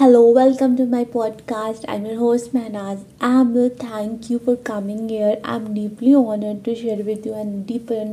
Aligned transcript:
Hello 0.00 0.20
welcome 0.34 0.76
to 0.76 0.84
my 0.86 1.04
podcast 1.04 1.86
I 1.86 1.98
मेर 1.98 2.14
host 2.14 2.54
Mahnaz 2.54 2.98
I 3.22 3.40
am 3.40 3.68
thank 3.68 4.30
you 4.30 4.38
for 4.38 4.54
coming 4.66 5.12
here 5.12 5.42
I 5.44 5.56
am 5.56 5.74
deeply 5.74 6.14
honoured 6.14 6.62
to 6.64 6.74
share 6.74 7.02
with 7.02 7.26
you 7.26 7.34
and 7.34 7.66
deeper 7.66 8.12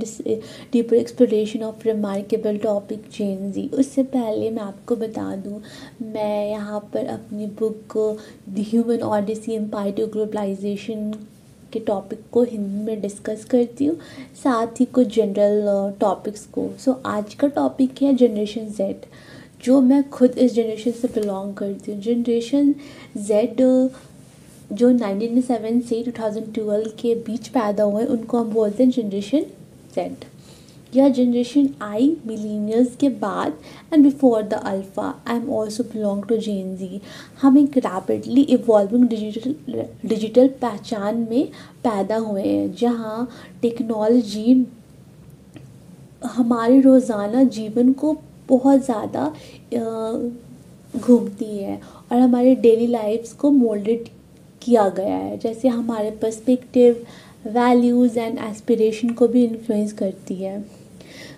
deeper 0.74 0.96
exploration 0.96 1.64
of 1.64 1.88
remarkable 1.88 2.58
topic 2.58 3.08
चेंजी 3.14 3.70
उससे 3.74 4.04
पहले 4.04 4.50
मैं 4.50 4.62
आपको 4.62 4.96
बता 4.96 5.36
दूँ 5.36 5.62
मैं 6.02 6.50
यहाँ 6.50 6.80
पर 6.94 7.06
अपनी 7.06 7.46
book 7.60 7.98
human 8.60 9.00
odyssey 9.00 9.52
empire 9.52 9.94
to 9.94 10.08
globalisation 10.08 11.14
के 11.74 11.80
टॉपिक 11.80 12.20
को 12.32 12.44
हिंदी 12.44 12.86
में 12.86 13.02
डिस्कस 13.02 13.46
करती 13.46 13.86
हूँ 13.86 13.96
साथ 14.44 14.80
ही 14.80 14.86
कुछ 14.86 15.16
जनरल 15.16 15.94
टॉपिक्स 16.00 16.46
uh, 16.46 16.52
को। 16.52 16.70
सो 16.80 16.92
so, 16.92 16.98
आज 17.06 17.34
का 17.34 17.48
टॉपिक 17.48 18.02
है 18.02 18.16
जनरेशन 18.16 18.68
जेड 18.68 19.06
जो 19.64 19.80
मैं 19.82 20.02
खुद 20.10 20.38
इस 20.38 20.54
जनरेशन 20.54 20.92
से 20.92 21.08
बिलोंग 21.16 21.54
करती 21.56 21.92
हूँ। 21.92 22.02
जनरेशन 22.02 22.74
जेड 23.18 23.62
जो 24.72 24.90
नाइनटीन 24.92 25.42
सेवन 25.42 25.80
से 25.82 26.02
टू 26.04 26.12
थाउज़ेंड 26.20 26.54
ट्वेल्व 26.54 26.92
के 27.00 27.14
बीच 27.28 27.48
पैदा 27.48 27.84
हुए 27.84 28.06
उनको 28.06 28.38
हम 28.38 28.52
बोलते 28.54 28.84
हैं 28.84 28.92
जनरेशन 28.92 29.46
जेड 29.96 30.26
यह 30.96 31.10
जनरेशन 31.10 31.70
आई 31.82 32.16
मिलीनियल्स 32.28 32.96
के 33.00 33.10
बाद 33.24 33.54
and 33.94 34.04
before 34.04 34.44
the 34.44 34.54
alpha 34.54 35.14
I 35.28 35.36
am 35.38 35.50
also 35.54 35.84
belong 35.84 36.24
to 36.26 36.38
Gen 36.38 36.76
Z 36.78 37.02
हम 37.42 37.58
एक 37.58 37.78
रैपिडली 37.78 38.42
इवॉल्विंग 38.56 39.08
डिजिटल 39.10 39.56
डिजिटल 40.06 40.48
पहचान 40.62 41.28
में 41.30 41.48
पैदा 41.84 42.18
हुए 42.18 42.44
हैं, 42.44 42.74
जहाँ 42.76 43.30
टेक्नोलॉजी 43.62 44.66
हमारे 46.26 46.80
रोज़ाना 46.82 47.44
जीवन 47.58 47.94
को 47.94 48.18
बहुत 48.50 48.86
ज़्यादा 48.86 49.32
घूमती 50.96 51.58
है 51.58 51.80
और 52.12 52.18
हमारे 52.18 52.56
डेली 52.58 52.88
लाइफ्स 52.88 53.34
को 53.34 53.52
मोल्डेड 53.52 54.08
किया 54.62 54.88
गया 54.98 55.16
है। 55.16 55.38
जैसे 55.40 55.68
हमारे 55.68 56.12
पर्सपेक्टिव 56.22 57.06
वैल्यूज़ 57.48 58.20
एंड 58.20 58.38
एस्पिरेशन 58.50 59.10
को 59.14 59.28
भी 59.28 59.44
इन्फ्लुएंस 59.46 59.94
करती 59.94 60.36
है। 60.36 60.64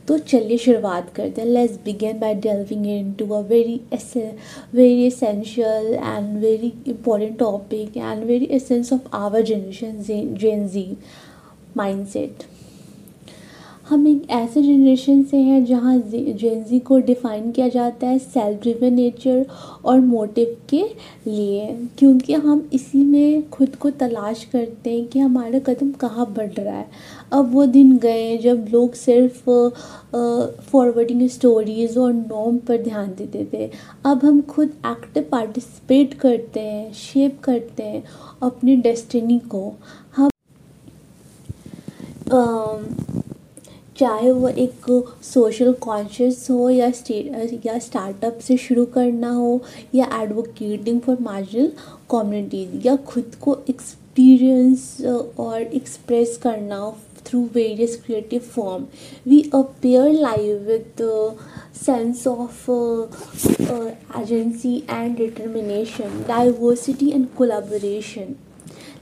तो 0.07 0.17
चलिए 0.19 0.57
शुरुआत 0.57 1.11
करते 1.15 1.41
हैं। 1.41 1.47
Let's 1.47 1.75
begin 1.85 2.19
by 2.19 2.33
delving 2.35 2.87
into 3.19 3.27
a 3.27 3.39
very 3.47 3.79
very 3.93 5.03
essential 5.05 5.93
and 5.93 6.37
very 6.41 6.73
important 6.87 7.37
topic 7.39 7.97
and 7.97 8.23
very 8.23 8.45
essence 8.51 8.93
of 8.93 9.15
our 9.15 9.41
generation 9.41 10.01
Gen 10.37 10.67
Z 10.67 10.87
mindset 11.77 12.43
हम 13.91 14.05
एक 14.07 14.29
ऐसे 14.31 14.61
जनरेशन 14.63 15.23
से 15.23 15.37
हैं 15.37 15.63
जहाँ 15.65 15.97
जेंजी 15.99 16.77
को 16.79 16.97
डिफ़ाइन 16.99 17.51
किया 17.51 17.67
जाता 17.69 18.07
है 18.07 18.19
सेल्फ 18.19 18.61
ड्रिवन 18.61 18.93
नेचर 18.93 19.45
और 19.85 19.99
मोटिव 19.99 20.55
के 20.69 20.83
लिए। 21.27 21.67
क्योंकि 21.99 22.33
हम 22.33 22.69
इसी 22.73 23.03
में 23.03 23.49
खुद 23.49 23.75
को 23.75 23.89
तलाश 23.99 24.43
करते 24.51 24.89
हैं 24.89 25.07
कि 25.07 25.19
हमारा 25.19 25.59
कदम 25.59 25.91
कहाँ 26.01 26.25
बढ़ 26.33 26.51
रहा 26.51 26.75
है। 26.75 26.87
अब 27.33 27.51
वो 27.53 27.65
दिन 27.65 27.97
गए 27.97 28.37
जब 28.37 28.65
लोग 28.71 28.93
सिर्फ़ 28.93 29.49
फॉरवर्डिंग 30.71 31.27
स्टोरीज़ 31.29 31.99
और 31.99 32.13
नॉर्म 32.13 32.57
पर 32.57 32.81
ध्यान 32.83 33.13
देते 33.17 33.47
थे। 33.53 33.69
अब 34.05 34.25
हम 34.25 34.41
खुद 34.49 34.73
एक्टिव 34.87 35.27
पार्टिसिपेट 35.31 36.13
करते 36.13 36.59
हैं 36.59 36.91
शेप 36.93 37.39
करते 37.43 37.83
हैं 37.83 38.03
अपनी 38.43 38.75
डेस्टिनी 38.77 39.39
को। 39.49 39.71
हम 40.15 40.29
चाहे 43.95 44.31
वो 44.31 44.47
एक 44.47 44.85
सोशल 45.23 45.71
कॉन्शियस 45.81 46.47
हो 46.51 46.69
या 46.69 46.89
स्टेट 46.91 47.65
या 47.65 47.77
स्टार्टअप 47.79 48.39
से 48.39 48.57
शुरू 48.57 48.85
करना 48.95 49.31
हो 49.31 49.59
या 49.95 50.05
एडवोकेटिंग 50.21 50.99
फॉर 51.01 51.17
मार्जिनल 51.21 51.71
कम्युनिटीज 52.11 52.85
या 52.85 52.95
खुद 53.07 53.35
को 53.41 53.57
एक्सपीरियंस 53.69 54.89
और 55.39 55.61
एक्सप्रेस 55.61 56.37
करना 56.43 56.77
हो 56.77 56.95
through 57.25 57.41
various 57.55 57.95
creative 58.05 58.41
form 58.55 58.85
we 59.27 59.41
appear 59.53 60.11
live 60.11 60.63
with 60.67 61.01
sense 61.85 62.25
of 62.27 62.69
agency 64.19 64.75
and 64.89 65.17
determination 65.17 66.23
diversity 66.27 67.09
and 67.11 67.27
collaboration 67.37 68.35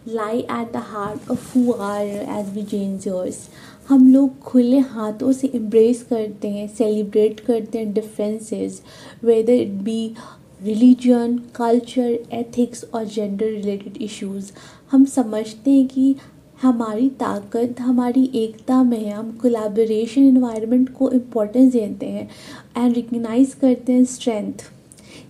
lie 0.08 0.40
at 0.40 0.72
the 0.74 0.84
heart 0.88 1.31
of 1.31 1.58
who 1.58 1.74
are 1.74 2.06
as 2.06 2.53
we 2.53 2.62
Gen Zers 2.72 3.47
हम 3.90 4.12
लोग 4.14 4.40
खुले 4.40 4.80
हाथों 4.80 5.32
से 5.32 5.48
एम्ब्रेस 5.56 6.02
करते 6.04 6.48
हैं 6.48 6.68
सेलिब्रेट 6.68 7.40
करते 7.40 7.78
हैं 7.78 7.94
differences 7.94 8.82
whether 9.24 9.54
it 9.54 9.72
be 9.84 10.14
religion 10.64 11.38
culture 11.56 12.20
ethics 12.34 12.84
और 12.94 13.06
जेंडर 13.06 13.46
रिलेटेड 13.46 13.98
इश्यूज़ 14.02 14.52
हम 14.92 15.06
समझते 15.06 15.72
हैं 15.72 15.88
कि 15.88 16.16
हमारी 16.62 17.10
ताकत, 17.10 17.76
हमारी 17.80 18.30
एकता 18.36 18.82
में 18.84 18.98
है 18.98 19.14
हम 19.14 19.32
कोलाबोरेशन 19.32 20.28
इन्वायरमेंट 20.28 20.90
को 20.94 21.12
इम्पोर्टेंस 21.12 21.72
देते 21.74 22.06
हैं 22.06 22.30
एंड 22.78 22.96
रिकग्नाइज 22.96 23.54
करते 23.54 23.94
हैं 23.94 24.06
strength 24.06 24.72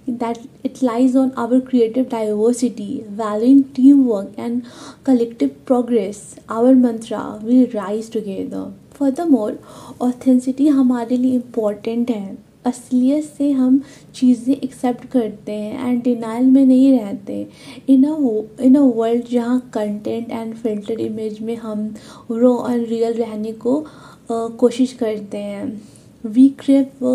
that 0.07 0.39
it 0.63 0.81
lies 0.81 1.15
on 1.15 1.33
our 1.35 1.61
creative 1.61 2.09
diversity, 2.09 3.03
valuing 3.07 3.63
teamwork 3.73 4.37
and 4.37 4.65
collective 5.03 5.65
progress. 5.65 6.35
Our 6.49 6.75
mantra, 6.75 7.39
we 7.43 7.65
rise 7.67 8.09
together. 8.09 8.71
Furthermore, 8.91 9.57
authenticity 10.01 10.69
हमारे 10.69 11.17
लिए 11.17 11.33
इम्पोर्टेंट 11.35 12.09
है 12.11 12.37
असलियत 12.65 13.23
से 13.25 13.51
हम 13.51 13.79
चीज़ें 14.15 14.55
एक्सेप्ट 14.55 15.05
करते 15.11 15.51
हैं 15.51 15.89
एंड 15.89 16.01
डिनाइल 16.03 16.45
में 16.45 16.65
नहीं 16.65 16.99
रहते 16.99 17.47
in 17.89 18.03
a 18.05 18.63
in 18.63 18.75
a 18.75 18.81
world 18.97 19.27
जहाँ 19.27 19.59
कंटेंट 19.73 20.31
एंड 20.31 20.53
फ़िल्टर 20.55 20.99
इमेज 21.01 21.39
में 21.41 21.55
हम 21.57 21.87
रो 22.31 22.53
एंड 22.69 22.87
रियल 22.87 23.13
रहने 23.13 23.53
को 23.65 23.83
कोशिश 24.31 24.93
करते 24.93 25.37
हैं 25.37 25.98
we 26.23 26.47
crave 26.59 27.05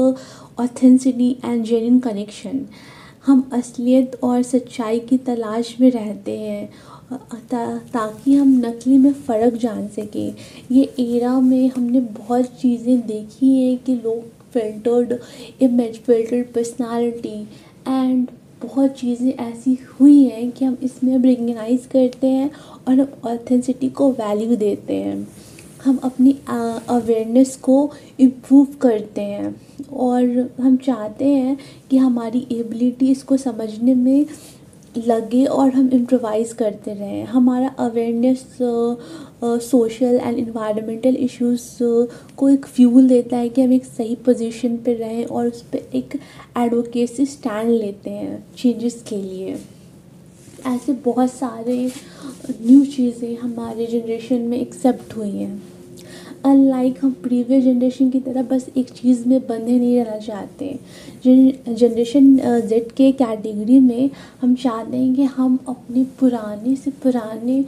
authenticity 0.61 1.31
and 1.45 1.65
genuine 1.65 1.99
connection 2.01 2.65
हम 3.27 3.49
असलियत 3.53 4.19
और 4.25 4.43
सच्चाई 4.43 4.99
की 5.01 5.17
तलाश 5.19 5.75
में 5.81 5.91
रहते 5.91 6.39
हैं 6.39 6.69
ता, 7.13 7.79
ताकि 7.79 8.35
हम 8.35 8.49
नकली 8.61 8.99
में 8.99 9.13
फ़र्क 9.13 9.55
जान 9.55 9.87
सकें। 9.89 10.35
ये 10.73 10.83
एरा 10.99 11.39
में 11.41 11.69
हमने 11.69 12.01
बहुत 12.01 12.47
चीज़ें 12.61 13.07
देखी 13.07 13.53
हैं 13.57 13.77
कि 13.85 13.95
लोग 13.95 14.23
filtered 14.53 15.15
image 15.63 15.99
filtered 16.01 16.53
personality 16.55 17.41
and 17.89 18.27
बहुत 18.65 18.91
चीज़ें 18.91 19.33
ऐसी 19.33 19.79
हुई 20.01 20.23
हैं 20.25 20.51
कि 20.51 20.65
हम 20.65 20.77
इसमें 20.83 21.15
अब 21.15 21.25
रिकगनाइज़ 21.25 21.89
करते 21.89 22.27
हैं 22.27 22.51
और 22.89 23.01
हम 23.01 23.31
ऑथेंसिटी 23.31 23.89
को 23.91 24.11
वैल्यू 24.13 24.57
देते 24.57 24.97
हैं। 24.97 25.27
हम 25.85 25.99
अपनी 26.05 26.37
अवेयरनेस 26.49 27.57
को 27.57 27.91
इम्प्रूव 28.21 28.67
करते 28.81 29.21
हैं। 29.21 29.55
और 29.93 30.51
हम 30.61 30.77
चाहते 30.77 31.25
हैं 31.25 31.57
कि 31.91 31.97
हमारी 31.97 32.47
एबिलिटी 32.53 33.11
इसको 33.11 33.37
समझने 33.37 33.95
में 33.95 34.27
लगे 34.99 35.45
और 35.45 35.71
हम 35.71 35.89
इम्प्रोवाइज़ 35.93 36.55
करते 36.55 36.93
रहें। 36.95 37.25
हमारा 37.25 37.69
awareness 37.79 38.45
social 39.45 40.21
and 40.23 40.39
environmental 40.39 41.17
issues 41.17 41.69
को 42.37 42.49
एक 42.49 42.67
फ्यूल 42.67 43.09
देता 43.09 43.37
है 43.37 43.49
कि 43.49 43.63
हम 43.63 43.73
एक 43.73 43.85
सही 43.87 44.15
पोजीशन 44.25 44.77
पे 44.77 44.95
रहें 44.95 45.25
और 45.25 45.47
उस 45.47 45.63
पर 45.63 45.97
एक 45.97 46.19
एडवोकेसी 46.59 47.27
स्टैंड 47.27 47.71
लेते 47.71 48.11
हैं 48.11 48.45
चेंजेस 48.59 49.03
के 49.09 49.17
लिए। 49.17 49.57
ऐसे 50.67 50.93
बहुत 51.05 51.31
सारे 51.31 51.77
न्यू 52.51 52.85
चीज़ें 52.87 53.37
हमारे 53.39 53.87
जनरेशन 53.87 54.41
में 54.41 54.61
एक्सेप्ट 54.61 55.17
हुई 55.17 55.31
हैं। 55.31 55.63
अनलाइक 56.45 56.99
हम 57.03 57.11
प्रीवियस 57.23 57.63
जनरेशन 57.65 58.09
की 58.11 58.21
तरह 58.21 58.43
बस 58.43 58.67
एक 58.77 58.91
चीज़ 58.91 59.29
में 59.29 59.41
बंधे 59.41 59.79
नहीं 59.79 60.05
रहना 60.05 60.19
चाहते। 60.19 60.67
जिन 61.25 61.75
जनरेशन 61.75 62.37
जेड 62.69 62.91
के 62.93 63.11
कैटेगरी 63.13 63.79
में 63.81 64.11
हम 64.41 64.55
चाहते 64.55 64.97
हैं 64.97 65.15
कि 65.15 65.25
हम 65.37 65.59
अपने 65.69 66.05
पुराने 66.21 66.75
से 66.77 66.91
पुराने 67.03 67.59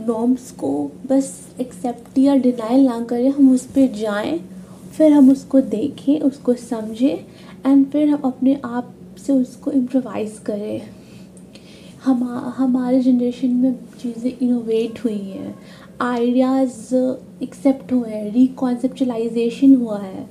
नॉर्म्स 0.00 0.50
को 0.50 0.70
बस 1.10 1.32
एक्सेप्ट 1.60 2.18
या 2.18 2.36
डिनाइल 2.36 2.86
ना 2.86 3.00
करें, 3.04 3.28
हम 3.30 3.50
उस 3.50 3.66
पर 3.66 3.92
जाएँ, 3.94 4.38
फिर 4.92 5.12
हम 5.12 5.30
उसको 5.30 5.60
देखें, 5.60 6.20
उसको 6.20 6.54
समझें 6.54 7.18
एंड 7.66 7.86
फिर 7.86 8.08
हम 8.08 8.20
अपने 8.24 8.58
आप 8.64 8.94
से 9.26 9.32
उसको 9.32 9.70
इम्प्रोवाइज़ 9.72 10.40
करें। 10.40 10.80
हम, 12.04 12.22
हमारे 12.56 13.00
जनरेशन 13.00 13.50
में 13.52 13.74
चीज़ें 14.02 14.32
इनोवेट 14.32 15.04
हुई 15.04 15.18
हैं। 15.18 15.54
आइडियाज़ 16.00 16.94
एक्सेप्ट 17.42 17.92
हुए 17.92 18.10
हैं 18.10 18.32
रिकॉन्सेप्चुलाइजेशन 18.32 19.74
हुआ 19.74 19.98
है। 19.98 20.26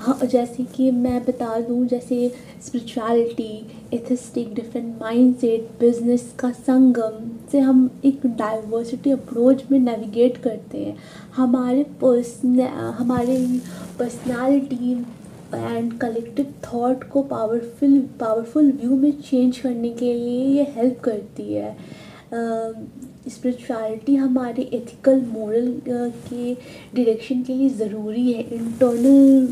हाँ 0.00 0.18
जैसे 0.22 0.64
कि 0.74 0.90
मैं 0.90 1.20
बता 1.24 1.58
दूँ, 1.60 1.84
जैसे 1.86 2.28
spirituality 2.62 3.66
atheistic 3.94 4.54
different 4.54 5.02
mindset 5.36 5.68
business 5.80 6.34
का 6.38 6.50
संगम, 6.50 7.28
से 7.52 7.58
हम 7.58 7.90
एक 8.04 8.26
डाइवर्सिटी 8.28 9.10
अप्रोच 9.10 9.64
में 9.70 9.78
नेविगेट 9.80 10.36
करते 10.42 10.84
हैं। 10.84 10.96
हमारे 11.36 11.82
पर्सन 12.02 12.60
हमारे 12.98 13.38
पर्सनालिटी 13.98 14.92
एंड 15.54 15.98
कलेक्टिव 15.98 16.54
थॉट 16.64 17.04
को 17.10 17.22
पावरफुल 17.24 18.00
पावरफुल 18.20 18.72
व्यू 18.72 18.96
में 18.96 19.10
चेंज 19.12 19.58
करने 19.58 19.90
के 19.90 20.14
लिए 20.14 20.44
ये 20.48 20.72
हेल्प 20.76 21.00
करती 21.04 21.52
है। 21.54 21.76
स्पिरिचुअलिटी 23.26 24.14
हमारे 24.16 24.62
एथिकल 24.62 25.20
मोरल 25.26 25.72
के 25.88 26.54
डायरेक्शन 26.54 27.42
के 27.42 27.54
लिए 27.54 27.68
ज़रूरी 27.70 28.32
है। 28.32 28.42
इंटरनल 28.42 29.46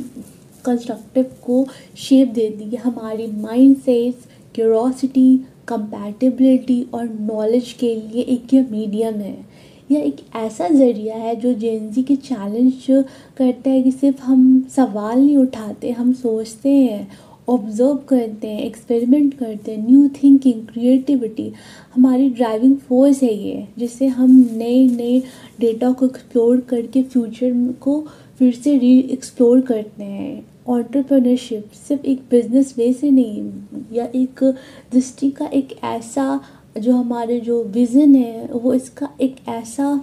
कंस्ट्रक्टिव 0.64 1.30
को 1.44 1.66
शेप 1.98 2.28
देती 2.34 2.64
है 2.64 2.80
हमारी 2.80 3.26
माइंड 3.32 3.76
सेट्स 3.76 4.26
क्यूरोसिटी 4.54 5.36
कंपैटिबिलिटी 5.68 6.84
और 6.94 7.08
नॉलेज 7.22 7.72
के 7.80 7.94
लिए 7.96 8.22
एक 8.24 8.54
ये 8.54 8.60
मीडियम 8.70 9.14
है। 9.14 9.36
यह 9.90 10.00
एक 10.00 10.16
ऐसा 10.36 10.68
ज़रिया 10.68 11.16
है 11.16 11.34
जो 11.36 11.52
जेनजी 11.54 12.02
के 12.02 12.16
चैलेंज 12.18 12.86
करता 13.38 13.70
है 13.70 13.82
कि 13.82 13.90
सिर्फ़ 13.92 14.22
हम 14.22 14.64
सवाल 14.76 15.18
नहीं 15.18 15.36
उठाते, 15.36 15.90
हम 15.90 16.12
सोचते 16.12 16.70
हैं 16.70 17.08
ऑब्ज़र्व 17.48 17.96
करते 18.08 18.48
हैं 18.48 18.62
एक्सपेरिमेंट 18.62 19.34
करते 19.38 19.72
हैं 19.72 19.86
न्यू 19.86 20.08
थिंकिंग 20.22 20.66
क्रिएटिविटी 20.66 21.52
हमारी 21.94 22.28
ड्राइविंग 22.30 22.76
फोर्स 22.78 23.22
है 23.22 23.34
ये, 23.34 23.66
जिससे 23.78 24.06
हम 24.06 24.30
नए 24.52 24.86
नए 24.88 25.20
डेटा 25.60 25.92
को 25.92 26.06
एक्सप्लोर 26.06 26.60
करके 26.60 27.02
फ्यूचर 27.02 27.52
को 27.80 28.00
फिर 28.38 28.52
से 28.54 28.76
री 28.78 28.98
एक्सप्लोर 29.00 29.60
करते 29.60 30.04
हैं. 30.04 30.44
ऑन्टरप्रनरशिप 30.68 31.70
सिर्फ़ 31.88 32.06
एक 32.06 32.20
बिज़नेस 32.30 32.74
वे 32.78 32.92
से 32.92 33.10
नहीं, 33.10 33.50
या 33.92 34.04
एक 34.14 34.42
दृष्टि 34.92 35.30
का 35.30 35.46
एक 35.46 35.72
ऐसा 35.84 36.40
जो 36.78 36.92
हमारे 36.92 37.38
जो 37.40 37.62
विज़न 37.64 38.14
है, 38.14 38.46
वो 38.46 38.74
इसका 38.74 39.08
एक 39.20 39.36
ऐसा 39.48 39.94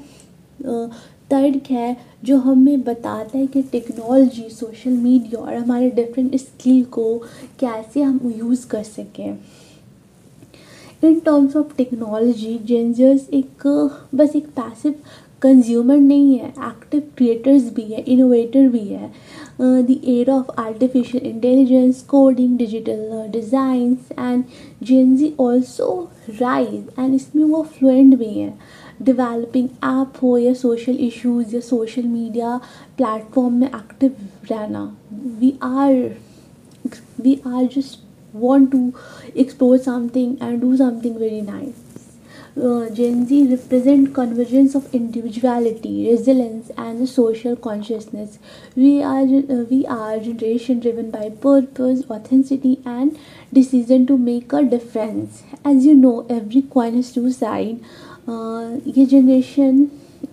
तर्क 1.32 1.70
है, 1.72 1.96
जो 2.26 2.38
हमें 2.38 2.82
बताता 2.84 3.38
है 3.38 3.46
कि 3.48 3.62
टेक्नोलॉजी 3.72 4.50
सोशल 4.52 4.92
मीडिया 4.92 5.42
और 5.42 5.54
हमारे 5.54 5.90
डिफरेंट 5.92 6.36
स्किल 6.38 6.84
को 6.92 7.18
कैसे 7.60 8.02
हम 8.02 8.34
यूज़ 8.38 8.68
कर 8.68 8.84
सकें। 8.84 9.38
In 11.04 11.20
terms 11.20 11.56
of 11.56 11.76
technology 11.78 12.58
Gen Zers 12.66 13.30
एक, 13.30 13.68
बस 14.16 14.36
एक 14.36 14.48
पैसिव 14.56 14.96
कंज्यूमर 15.42 15.98
नहीं 15.98 16.38
है 16.38 16.48
एक्टिव 16.50 17.02
क्रिएटर्स 17.18 17.70
भी 17.74 17.84
है 17.84 18.02
इनोवेटर 18.04 18.68
भी 18.70 18.80
है। 18.80 19.12
The 19.62 20.00
era 20.08 20.36
of 20.36 20.52
artificial 20.62 21.26
intelligence 21.26 22.02
coding 22.10 22.58
digital 22.58 23.28
designs 23.32 24.12
and 24.20 24.44
Gen Z 24.84 25.34
also 25.40 25.92
rise 26.32 27.00
and 27.00 27.16
इसमें 27.16 27.44
वो 27.44 27.62
फ्लुएंट 27.78 28.16
भी 28.18 28.34
हैं। 28.34 28.58
डेवलपिंग 29.03 29.69
ऐप 29.85 30.19
हो 30.23 30.37
या 30.39 30.55
सोशल 30.55 30.97
इश्यूज 31.07 31.55
या 31.55 31.61
सोशल 31.69 32.03
मीडिया 32.03 32.57
प्लेटफॉर्म 32.97 33.55
में 33.61 33.67
एक्टिव 33.67 34.17
रहना 34.51 34.85
we 35.41 35.53
are 35.63 35.95
we 37.21 37.41
are 37.47 37.65
just 37.77 38.03
want 38.35 38.71
to 38.73 38.93
explore 39.35 39.79
something 39.79 40.37
and 40.41 40.61
do 40.61 40.77
something 40.77 41.19
very 41.19 41.41
nice. 41.41 41.75
Uh, 42.57 42.89
Gen 42.89 43.27
Z 43.27 43.49
represent 43.51 44.15
convergence 44.15 44.77
of 44.77 44.93
individuality, 44.95 46.09
resilience, 46.09 46.71
and 46.77 47.09
social 47.09 47.57
consciousness. 47.57 48.39
We 48.77 49.03
are 49.03 49.23
uh, 49.23 49.65
we 49.71 49.85
are 49.87 50.21
generation 50.21 50.79
driven 50.79 51.11
by 51.11 51.31
purpose, 51.31 52.05
authenticity, 52.09 52.81
and 52.85 53.19
decision 53.53 54.07
to 54.07 54.17
make 54.17 54.53
a 54.53 54.63
difference. 54.63 55.43
As 55.65 55.85
you 55.85 55.95
know, 55.95 56.27
every 56.31 56.63
coin 56.63 56.95
has 56.95 57.13
two 57.13 57.33
sides. 57.33 57.83
ये 58.30 59.06
generation 59.06 59.88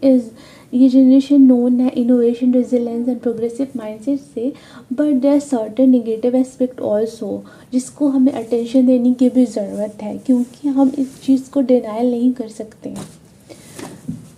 is 0.04 0.28
ये 0.72 0.88
generation 0.88 1.40
known 1.42 1.80
है 1.80 1.90
innovation 1.96 2.52
resilience 2.54 3.08
and 3.08 3.20
progressive 3.20 3.68
mindset 3.76 4.20
से 4.20 4.52
but 4.92 5.20
there 5.22 5.38
certain 5.40 5.88
negative 5.90 6.36
aspect 6.36 6.80
also 6.82 7.42
जिसको 7.72 8.08
हमें 8.08 8.32
attention 8.32 8.86
देने 8.86 9.12
की 9.14 9.28
भी 9.28 9.44
ज़रूरत 9.46 10.02
है, 10.02 10.16
क्योंकि 10.18 10.68
हम 10.68 10.92
इस 10.98 11.20
चीज़ 11.22 11.50
को 11.50 11.60
डिनाइल 11.62 12.10
नहीं 12.10 12.32
कर 12.32 12.48
सकते 12.48 12.88
हैं। 12.90 13.06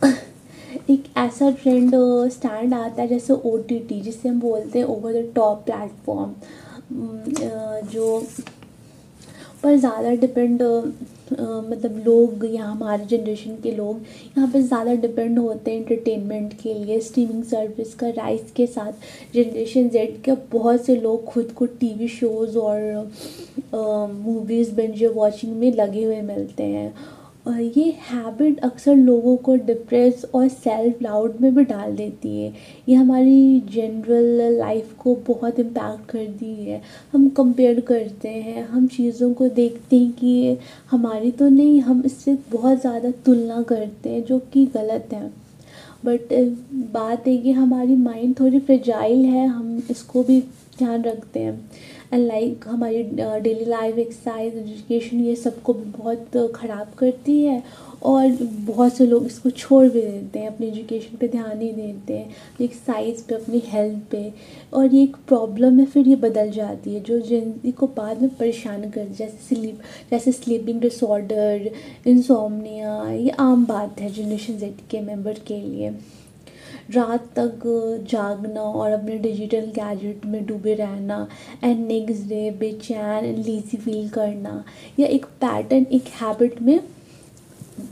एक 0.90 1.04
ऐसा 1.18 1.50
ट्रेंड 1.52 1.94
स्टैंड 2.32 2.74
आता 2.74 3.02
है 3.02 3.08
जैसे 3.08 3.32
ओ 3.32 3.56
टी 3.68 3.78
टी 3.78 4.00
जिसे 4.00 4.28
हम 4.28 4.40
बोलते 4.40 4.78
हैं 4.78 4.86
ओवर 4.86 5.12
द 5.12 5.30
टॉप 5.34 5.64
प्लेटफॉर्म 5.66 6.34
जो 7.92 8.22
पर 9.62 9.76
ज़्यादा 9.76 10.10
डिपेंड 10.16 10.62
मतलब 11.32 12.02
लोग, 12.06 12.44
यहाँ 12.44 12.70
हमारे 12.70 13.04
जनरेशन 13.06 13.56
के 13.62 13.70
लोग, 13.72 14.00
यहाँ 14.36 14.48
पे 14.52 14.62
ज़्यादा 14.62 14.94
डिपेंड 14.96 15.38
होते 15.38 15.70
हैं 15.70 15.78
इंटरटेनमेंट 15.78 16.52
के 16.62 16.74
लिए 16.74 17.00
स्ट्रीमिंग 17.00 17.42
सर्विस 17.44 17.94
का 17.94 18.08
राइस 18.16 18.50
के 18.56 18.66
साथ। 18.66 18.92
जनरेशन 19.34 19.88
जेड 19.88 20.20
के 20.22 20.32
बहुत 20.52 20.84
से 20.84 20.96
लोग 20.96 21.24
खुद 21.24 21.52
को 21.52 21.66
टीवी 21.80 22.08
शोज़ 22.08 22.58
और 22.58 23.10
मूवीज़ 23.74 24.74
बेंज 24.74 25.04
वॉचिंग 25.06 25.56
में 25.56 25.72
लगे 25.72 26.04
हुए 26.04 26.20
मिलते 26.22 26.62
हैं। 26.64 26.92
ये 27.48 27.84
हैबिट 28.02 28.58
अक्सर 28.60 28.94
लोगों 28.94 29.36
को 29.36 29.54
डिप्रेस 29.56 30.24
और 30.34 30.48
सेल्फ 30.48 31.02
डाउट 31.02 31.40
में 31.40 31.54
भी 31.54 31.64
डाल 31.64 31.94
देती 31.96 32.40
है। 32.40 32.52
ये 32.88 32.94
हमारी 32.94 33.60
जनरल 33.70 34.56
लाइफ 34.58 34.92
को 34.98 35.14
बहुत 35.28 35.58
इम्पैक्ट 35.60 36.10
कर 36.10 36.26
दी 36.38 36.54
है। 36.62 36.80
हम 37.12 37.28
कंपेयर 37.30 37.80
करते 37.80 38.28
हैं, 38.28 38.66
हम 38.68 38.86
चीज़ों 38.88 39.32
को 39.34 39.48
देखते 39.50 39.96
हैं 39.96 40.12
कि 40.12 40.56
हमारी 40.90 41.30
तो 41.30 41.48
नहीं, 41.48 41.80
हम 41.80 42.02
इससे 42.06 42.36
बहुत 42.52 42.80
ज़्यादा 42.80 43.10
तुलना 43.26 43.62
करते 43.62 44.10
हैं 44.10 44.24
जो 44.24 44.38
कि 44.52 44.66
गलत 44.74 45.08
है। 45.12 45.26
बट 46.04 46.32
बात 46.92 47.26
है 47.26 47.36
कि 47.38 47.52
हमारी 47.52 47.96
माइंड 47.96 48.38
थोड़ी 48.40 48.58
फ्रेजाइल 48.60 49.24
है, 49.24 49.46
हम 49.46 49.82
इसको 49.90 50.22
भी 50.22 50.40
ध्यान 50.78 51.02
रखते 51.02 51.40
हैं। 51.40 51.60
एंड 52.12 52.26
लाइक 52.26 52.64
हमारी 52.68 53.02
डेली 53.02 53.64
लाइफ 53.64 53.98
एक्सरसाइज 53.98 54.56
एजुकेशन 54.56 55.20
ये 55.20 55.34
सबको 55.36 55.72
बहुत 55.74 56.36
ख़राब 56.54 56.92
करती 56.98 57.40
है 57.42 57.62
और 58.02 58.36
बहुत 58.66 58.92
से 58.96 59.06
लोग 59.06 59.24
इसको 59.26 59.50
छोड़ 59.50 59.84
भी 59.84 60.00
देते 60.00 60.38
हैं, 60.38 60.46
अपनी 60.48 60.66
एजुकेशन 60.66 61.16
पे 61.16 61.28
ध्यान 61.28 61.56
नहीं 61.58 61.72
देते 61.74 62.18
हैं 62.18 62.34
एक्सरसाइज 62.60 63.22
पे, 63.22 63.34
अपनी 63.34 63.62
हेल्थ 63.66 64.02
पे। 64.10 64.32
और 64.72 64.94
ये 64.94 65.02
एक 65.02 65.16
प्रॉब्लम 65.28 65.78
है, 65.80 65.86
फिर 65.86 66.08
ये 66.08 66.16
बदल 66.16 66.50
जाती 66.50 66.94
है, 66.94 67.00
जो 67.00 67.18
ज़िंदगी 67.20 67.72
को 67.72 67.86
बाद 67.96 68.22
में 68.22 68.30
परेशान 68.30 68.88
कर 68.90 69.08
जैसे 69.08 69.54
स्लीप 69.54 69.80
जैसे 70.10 70.32
स्लीपिंग 70.32 70.80
डिसऑर्डर 70.80 71.70
इंसोमनिया 72.06 73.02
ये 73.10 73.30
आम 73.40 73.66
बात 73.66 74.00
है 74.00 74.10
जनरेशन 74.12 74.58
जेड 74.58 74.86
के 74.90 75.00
मेंबर 75.00 75.38
के 75.48 75.60
लिए। 75.60 75.90
रात 76.90 77.24
तक 77.36 77.60
जागना 78.10 78.60
और 78.60 78.90
अपने 78.90 79.16
डिजिटल 79.18 79.66
गैजेट 79.74 80.24
में 80.26 80.44
डूबे 80.46 80.74
रहना 80.74 81.26
एंड 81.64 81.86
नेक्स्ट 81.86 82.28
डे 82.28 82.50
बेचैन 82.50 83.24
लीजी 83.36 83.76
फील 83.76 84.08
करना 84.08 84.64
या 84.98 85.06
एक 85.06 85.26
पैटर्न 85.40 85.86
एक 85.92 86.04
हैबिट 86.20 86.62
में 86.62 86.80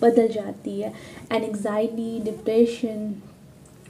बदल 0.02 0.28
जाती 0.28 0.80
है। 0.80 0.92
एंड 1.32 1.44
एग्जाइटी 1.44 2.18
डिप्रेशन 2.20 3.14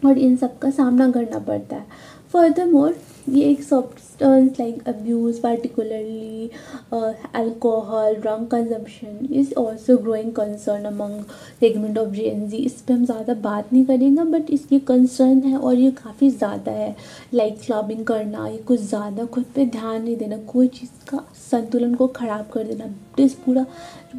और 0.07 0.19
इन 0.19 0.37
सब 0.37 0.59
का 0.59 0.71
सामना 0.71 1.11
करना 1.11 1.38
पड़ता 1.38 1.76
है। 1.76 1.87
मोर 2.35 2.95
ये 3.28 3.42
एक 3.45 3.62
substance 3.62 4.59
like 4.59 4.83
abuse 4.87 5.38
particularly 5.40 6.50
uh, 6.92 7.12
alcohol 7.35 8.14
drug 8.16 8.49
consumption 8.49 9.28
is 9.33 9.52
also 9.52 9.97
growing 9.99 10.33
concern 10.33 10.87
among 10.87 11.25
segment 11.61 11.99
of 11.99 12.12
Gen 12.12 12.49
Z. 12.49 12.54
इस 12.56 12.80
पर 12.83 12.95
हम 12.95 13.04
ज़्यादा 13.04 13.35
बात 13.42 13.73
नहीं 13.73 13.85
करेंगे 13.87 14.25
बट 14.30 14.50
इसकी 14.50 14.78
कंसर्न 14.90 15.42
है 15.42 15.56
और 15.59 15.75
ये 15.75 15.90
काफ़ी 15.92 16.30
ज़्यादा 16.30 16.73
है 16.73 16.95
लाइक 17.35 17.61
क्लबिंग 17.61 18.04
करना 18.06 18.47
ये 18.49 18.59
कुछ 18.66 18.80
ज़्यादा 18.80 19.25
खुद 19.35 19.45
पे 19.54 19.66
ध्यान 19.66 20.02
नहीं 20.02 20.16
देना 20.16 20.37
कोई 20.52 20.68
चीज़ 20.68 20.90
का 21.11 21.25
संतुलन 21.50 21.95
को 21.95 22.06
ख़राब 22.16 22.50
कर 22.54 22.64
देना 22.64 22.87
दिस 23.16 23.35
पूरा 23.45 23.66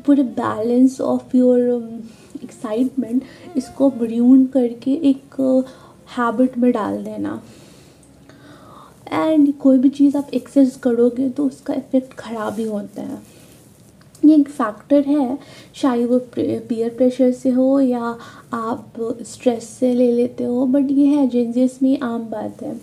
पूरे 0.06 0.24
बैलेंस 0.40 1.00
ऑफ़ 1.02 1.38
योर 1.38 1.60
एक्साइटमेंट 2.44 3.24
इसको 3.58 3.90
ब्र्यून 3.90 4.46
करके 4.56 4.92
एक 5.10 5.42
हैबिट 6.18 6.58
में 6.58 6.72
डाल 6.72 7.04
देना। 7.04 7.42
एंड 9.08 9.54
कोई 9.60 9.78
भी 9.78 9.90
चीज़ 9.92 10.18
आप 10.18 10.30
एक्सेस 10.34 10.76
करोगे 10.84 11.30
तो 11.30 11.46
उसका 11.46 11.74
इफ़ेक्ट 11.74 12.14
ख़राब 12.14 12.60
ही 12.60 12.66
होता 12.66 13.02
है। 13.02 13.22
ये 14.26 14.36
एक 14.36 14.50
फैक्टर 14.50 15.04
है 15.08 15.38
शायद 15.76 16.10
वो 16.10 16.20
पीयर 16.36 16.90
प्रेशर 16.98 17.32
से 17.32 17.50
हो 17.50 17.80
या 17.80 18.18
आप 18.54 18.94
स्ट्रेस 19.24 19.70
से 19.70 19.94
ले 19.94 20.12
लेते 20.12 20.44
हो 20.44 20.66
बट 20.68 20.92
ये 20.92 21.06
है 21.08 21.28
जेंजियस 21.28 21.82
में 21.84 22.00
आम 22.00 22.30
बात 22.30 22.64
है। 22.64 22.76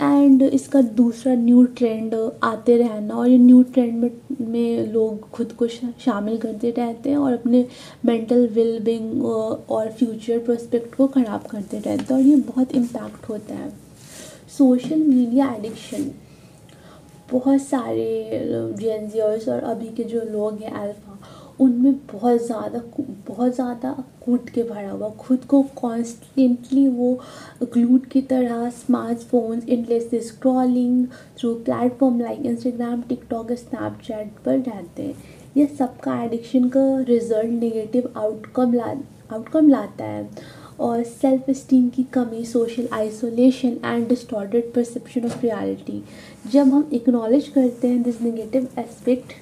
एंड 0.00 0.42
इसका 0.42 0.80
दूसरा 0.82 1.34
न्यू 1.34 1.64
ट्रेंड 1.78 2.14
आते 2.42 2.76
रहना 2.76 3.14
और 3.14 3.28
ये 3.28 3.38
न्यू 3.38 3.62
ट्रेंड 3.64 3.94
में 3.94 4.10
में 4.42 4.92
लोग 4.92 5.28
खुद 5.30 5.52
को 5.52 5.66
शामिल 5.68 6.36
करते 6.38 6.70
रहते 6.70 7.10
हैं 7.10 7.16
और 7.16 7.32
अपने 7.32 7.64
मेंटल 8.06 8.46
वेलबिंग 8.54 9.24
और 9.24 9.90
फ्यूचर 9.90 10.38
प्रोस्पेक्ट 10.38 10.94
को 10.94 11.06
ख़राब 11.08 11.46
करते 11.50 11.78
रहते 11.78 12.14
हैं 12.14 12.20
और 12.20 12.26
ये 12.26 12.36
बहुत 12.36 12.72
इम्पैक्ट 12.72 13.28
होता 13.28 13.54
है। 13.54 13.70
Social 14.48 14.98
media 14.98 15.52
addiction. 15.54 16.10
बहुत 17.32 17.62
सारे 17.62 18.30
जेंजियर्स 18.78 19.48
और 19.48 19.62
अभी 19.64 19.88
के 19.96 20.04
जो 20.04 20.20
लोग 20.22 20.62
हैं 20.62 20.72
अल्फ़ा 20.72 21.18
उनमें 21.60 21.94
बहुत 22.12 22.42
ज़्यादा 22.42 22.80
बहुत 23.28 23.54
ज़्यादा 23.54 23.90
कूट 24.24 24.48
के 24.50 24.62
भरा 24.62 24.90
हुआ, 24.90 25.08
खुद 25.10 25.44
को 25.44 25.62
कॉन्स्टेंटली 25.76 26.86
वो 26.88 27.12
ग्लूड 27.64 28.06
की 28.06 28.20
तरह 28.22 28.68
smartphone 28.70 29.62
endless 29.68 30.10
scrolling 30.26 31.06
through 31.38 31.54
platform 31.64 32.20
like 32.20 32.46
Instagram 32.46 33.02
TikTok 33.08 33.52
Snapchat 33.54 34.30
पर 34.44 34.58
रहते 34.60 35.02
हैं। 35.02 35.14
ये 35.56 35.66
सबका 35.68 36.22
एडिक्शन 36.24 36.68
का 36.68 36.86
रिज़ल्ट 37.08 37.50
नेगेटिव 37.52 38.12
आउटकम 38.16 38.74
ला 38.74 38.84
आउटकम 39.32 39.68
लाता 39.68 40.04
है। 40.04 40.24
और 40.80 41.02
सेल्फ 41.04 41.48
इस्टीम 41.50 41.88
की 41.88 42.02
कमी 42.02 42.44
social 42.44 42.88
isolation 42.92 43.76
and 43.84 44.08
distorted 44.08 44.72
perception 44.74 45.24
of 45.24 45.42
reality 45.42 46.02
जब 46.52 46.72
हम 46.74 46.88
इक्नॉलेज 46.92 47.48
करते 47.48 47.88
हैं 47.88 48.02
दिस 48.02 48.20
नेगेटिव 48.22 48.68
एस्पेक्ट 48.78 49.32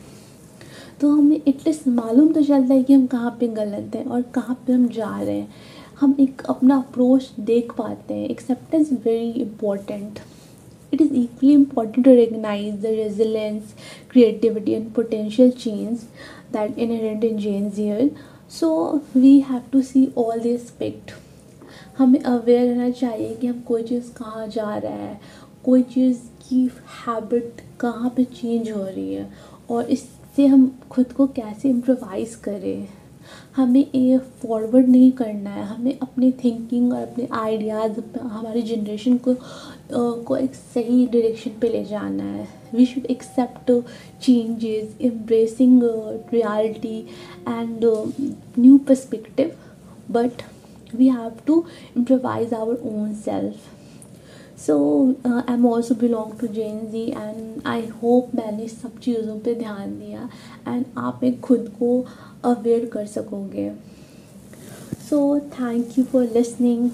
तो 1.00 1.10
हमें 1.10 1.36
एटलीस्ट 1.36 1.88
मालूम 1.88 2.32
तो 2.32 2.42
चलता 2.42 2.74
है 2.74 2.82
कि 2.82 2.92
हम 2.92 3.06
कहाँ 3.06 3.36
पे 3.40 3.48
गलत 3.48 3.96
हैं 3.96 4.04
और 4.04 4.22
कहाँ 4.34 4.62
पे 4.66 4.72
हम 4.72 4.88
जा 4.88 5.18
रहे 5.20 5.36
हैं 5.36 5.48
हम 6.00 6.16
एक 6.20 6.42
अपना 6.50 6.76
अप्रोच 6.76 7.30
देख 7.40 7.72
पाते 7.78 8.14
हैं 8.14 8.28
acceptance 8.28 8.92
very 8.92 9.30
important 9.30 10.20
it 10.92 11.00
is 11.00 11.12
equally 11.12 11.52
important 11.52 12.04
to 12.04 12.16
recognize 12.16 12.80
the 12.80 12.90
resilience, 12.90 13.74
creativity, 14.08 14.74
and 14.74 14.94
potential 14.94 15.52
change 15.52 16.00
that 16.52 16.78
inherent 16.78 17.24
in 17.24 17.38
Gen 17.38 17.70
Z. 17.72 18.14
So 18.48 19.04
we 19.12 19.40
have 19.40 19.70
to 19.72 19.82
see 19.82 20.12
all 20.14 20.40
the. 20.40 21.25
हमें 21.98 22.20
अवेयर 22.20 22.68
रहना 22.68 22.90
चाहिए 22.90 23.34
कि 23.34 23.46
हम 23.46 23.60
कोई 23.66 23.82
चीज़ 23.82 24.12
कहाँ 24.14 24.46
जा 24.48 24.76
रहा 24.76 24.92
है, 24.92 25.20
कोई 25.64 25.82
चीज़ 25.84 26.18
की 26.48 26.64
हैबिट 26.98 27.60
कहाँ 27.80 28.12
पे 28.16 28.24
चेंज 28.24 28.70
हो 28.70 28.84
रही 28.84 29.14
है 29.14 29.30
और 29.70 29.90
इससे 29.90 30.46
हम 30.46 30.70
खुद 30.90 31.12
को 31.12 31.26
कैसे 31.36 31.68
इम्प्रोवाइज़ 31.68 32.36
करें। 32.42 32.86
हमें 33.56 33.84
ये 33.94 34.18
फॉरवर्ड 34.18 34.88
नहीं 34.88 35.10
करना 35.12 35.50
है, 35.50 35.64
हमें 35.66 35.98
अपनी 35.98 36.30
थिंकिंग 36.44 36.92
और 36.92 37.00
अपने 37.02 37.28
आइडियाज़ 37.34 38.00
हमारी 38.16 38.62
जनरेशन 38.62 39.16
को 39.18 39.34
को 39.92 40.36
एक 40.36 40.54
सही 40.54 41.06
डायरेक्शन 41.06 41.50
पे 41.60 41.68
ले 41.68 41.84
जाना 41.84 42.24
है। 42.24 42.46
We 42.74 42.86
should 42.86 43.04
accept 43.06 43.70
changes 44.22 44.96
embracing 45.02 45.80
reality 46.32 46.98
and 47.48 47.84
new 48.58 48.78
perspective 48.78 49.52
but 50.10 50.42
we 50.94 51.08
have 51.08 51.44
to 51.46 51.66
improvise 51.94 52.52
our 52.52 52.78
own 52.82 53.14
self 53.14 53.68
so 54.56 55.16
uh, 55.24 55.42
i'm 55.46 55.66
also 55.66 55.94
belong 55.94 56.36
to 56.38 56.48
gen 56.48 56.90
z 56.90 57.12
and 57.14 57.62
i 57.64 57.80
hope 58.02 58.34
मैंने 58.34 58.68
सब 58.68 58.98
चीज़ों 58.98 59.38
पे 59.40 59.54
ध्यान 59.54 59.98
दिया 59.98 60.28
एंड 60.68 60.84
आप 60.98 61.24
एक 61.24 61.40
खुद 61.40 61.68
को 61.78 61.90
अवेयर 62.44 62.86
कर 62.92 63.06
सकोगे 63.06 63.70
so 65.08 65.18
thank 65.58 65.98
you 65.98 66.04
for 66.04 66.24
listening 66.34 66.90